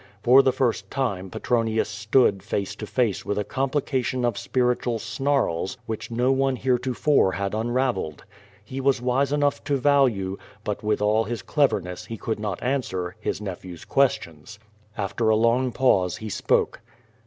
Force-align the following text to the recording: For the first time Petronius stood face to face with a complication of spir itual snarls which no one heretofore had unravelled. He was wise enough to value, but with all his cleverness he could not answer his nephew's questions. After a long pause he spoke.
For 0.23 0.41
the 0.41 0.51
first 0.51 0.89
time 0.89 1.29
Petronius 1.29 1.87
stood 1.87 2.41
face 2.41 2.75
to 2.77 2.87
face 2.87 3.23
with 3.23 3.37
a 3.37 3.43
complication 3.43 4.25
of 4.25 4.35
spir 4.35 4.73
itual 4.75 4.99
snarls 4.99 5.77
which 5.85 6.09
no 6.09 6.31
one 6.31 6.55
heretofore 6.55 7.33
had 7.33 7.53
unravelled. 7.53 8.23
He 8.65 8.81
was 8.81 8.99
wise 8.99 9.31
enough 9.31 9.63
to 9.65 9.77
value, 9.77 10.39
but 10.63 10.81
with 10.81 11.03
all 11.03 11.25
his 11.25 11.43
cleverness 11.43 12.05
he 12.07 12.17
could 12.17 12.39
not 12.39 12.63
answer 12.63 13.15
his 13.19 13.39
nephew's 13.39 13.85
questions. 13.85 14.57
After 14.97 15.29
a 15.29 15.35
long 15.35 15.71
pause 15.71 16.17
he 16.17 16.29
spoke. 16.29 16.81